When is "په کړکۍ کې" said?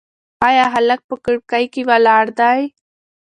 1.09-1.81